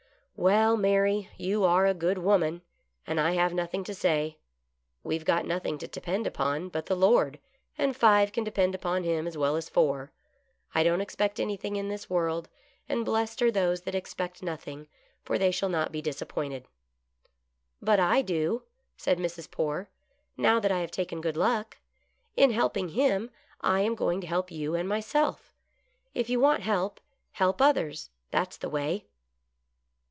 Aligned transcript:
"Well, 0.51 0.75
Mary, 0.75 1.29
you 1.37 1.63
are 1.65 1.85
a 1.85 1.93
good 1.93 2.17
woman, 2.17 2.63
and 3.05 3.19
I 3.19 3.33
have 3.33 3.53
nothing 3.53 3.83
to 3.83 3.93
say. 3.93 4.39
We've 5.03 5.23
got 5.23 5.45
nothing 5.45 5.77
to 5.77 5.87
depend 5.87 6.25
upon 6.25 6.69
but 6.69 6.87
the 6.87 6.95
Lord,^ 6.95 7.37
and 7.77 7.95
five 7.95 8.31
can 8.31 8.43
depend 8.43 8.73
upon 8.73 9.03
him 9.03 9.27
as 9.27 9.37
well 9.37 9.55
as 9.55 9.69
four. 9.69 10.11
I 10.73 10.81
don't 10.81 10.99
expect 10.99 11.39
anything 11.39 11.75
in 11.75 11.89
this 11.89 12.09
world, 12.09 12.49
and 12.89 13.05
blessed 13.05 13.43
are 13.43 13.51
those 13.51 13.81
that 13.81 13.93
expect 13.93 14.41
nothing, 14.41 14.87
for 15.23 15.37
they 15.37 15.51
shall 15.51 15.69
not 15.69 15.91
be 15.91 16.01
dis 16.01 16.23
appointed."" 16.23 16.65
But 17.81 17.99
I 17.99 18.23
do," 18.23 18.63
said 18.97 19.19
Mrs. 19.19 19.51
Poore," 19.51 19.89
now 20.37 20.59
that 20.59 20.71
I 20.71 20.79
have 20.79 20.89
taken 20.89 21.21
Good 21.21 21.37
Luck. 21.37 21.77
In 22.35 22.49
helping 22.49 22.89
him, 22.89 23.29
I 23.59 23.81
am 23.81 23.93
going 23.93 24.19
to 24.21 24.27
help 24.27 24.49
you 24.49 24.73
and 24.73 24.89
myself. 24.89 25.53
If 26.15 26.31
you 26.31 26.39
want 26.39 26.63
help, 26.63 26.99
help 27.33 27.61
others, 27.61 28.09
that's 28.31 28.57
the 28.57 28.69
way." 28.69 29.05